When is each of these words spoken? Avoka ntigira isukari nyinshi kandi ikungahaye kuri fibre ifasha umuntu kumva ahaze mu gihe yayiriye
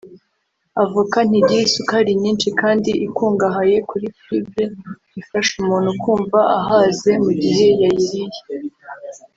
Avoka 0.83 1.17
ntigira 1.27 1.61
isukari 1.67 2.11
nyinshi 2.21 2.47
kandi 2.61 2.91
ikungahaye 3.05 3.77
kuri 3.89 4.07
fibre 4.21 4.65
ifasha 5.21 5.53
umuntu 5.63 5.89
kumva 6.01 6.39
ahaze 6.59 7.09
mu 7.23 7.31
gihe 7.41 7.67
yayiriye 7.81 8.39